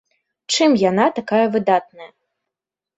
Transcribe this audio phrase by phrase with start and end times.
[0.55, 2.11] Чым яна такая выдатная?